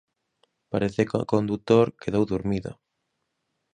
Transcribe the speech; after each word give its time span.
Parece 0.71 1.01
que 1.07 1.17
o 1.21 1.29
condutor 1.33 1.85
quedou 2.01 2.23
durmido. 2.31 2.71